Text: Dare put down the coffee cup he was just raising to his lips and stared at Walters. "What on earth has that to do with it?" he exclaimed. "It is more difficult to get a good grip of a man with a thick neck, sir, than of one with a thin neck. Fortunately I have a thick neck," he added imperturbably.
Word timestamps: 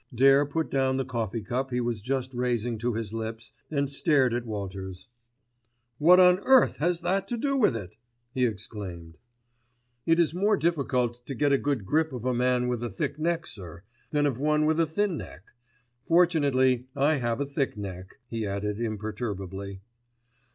Dare 0.15 0.47
put 0.47 0.71
down 0.71 0.97
the 0.97 1.05
coffee 1.05 1.43
cup 1.43 1.69
he 1.69 1.79
was 1.79 2.01
just 2.01 2.33
raising 2.33 2.79
to 2.79 2.95
his 2.95 3.13
lips 3.13 3.51
and 3.69 3.87
stared 3.87 4.33
at 4.33 4.47
Walters. 4.47 5.07
"What 5.99 6.19
on 6.19 6.39
earth 6.39 6.77
has 6.77 7.01
that 7.01 7.27
to 7.27 7.37
do 7.37 7.55
with 7.55 7.75
it?" 7.75 7.93
he 8.33 8.47
exclaimed. 8.47 9.19
"It 10.07 10.19
is 10.19 10.33
more 10.33 10.57
difficult 10.57 11.23
to 11.27 11.35
get 11.35 11.51
a 11.53 11.57
good 11.59 11.85
grip 11.85 12.13
of 12.13 12.25
a 12.25 12.33
man 12.33 12.67
with 12.67 12.81
a 12.83 12.89
thick 12.89 13.19
neck, 13.19 13.45
sir, 13.45 13.83
than 14.09 14.25
of 14.25 14.39
one 14.39 14.65
with 14.65 14.79
a 14.79 14.87
thin 14.87 15.17
neck. 15.17 15.43
Fortunately 16.07 16.87
I 16.95 17.17
have 17.17 17.39
a 17.39 17.45
thick 17.45 17.77
neck," 17.77 18.15
he 18.27 18.43
added 18.47 18.79
imperturbably. 18.81 19.81